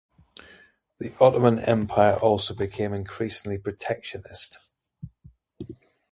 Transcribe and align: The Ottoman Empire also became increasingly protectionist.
The 0.97 1.13
Ottoman 1.19 1.59
Empire 1.59 2.15
also 2.15 2.55
became 2.55 2.91
increasingly 2.91 3.59
protectionist. 3.59 4.57